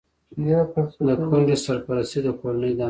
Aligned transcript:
د 1.07 1.09
کونډې 1.27 1.55
سرپرستي 1.65 2.19
د 2.25 2.27
کورنۍ 2.39 2.71
دنده 2.71 2.77
ده. 2.77 2.79